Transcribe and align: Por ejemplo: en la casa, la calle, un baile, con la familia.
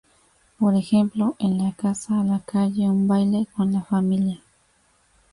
Por 0.57 0.73
ejemplo: 0.75 1.35
en 1.37 1.59
la 1.63 1.73
casa, 1.73 2.23
la 2.23 2.39
calle, 2.39 2.89
un 2.89 3.07
baile, 3.07 3.45
con 3.55 3.71
la 3.71 3.83
familia. 3.83 4.41